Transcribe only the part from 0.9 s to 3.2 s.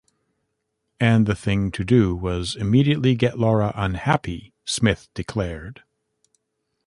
"And the thing to do was immediately